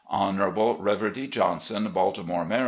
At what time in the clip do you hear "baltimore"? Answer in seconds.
1.93-2.43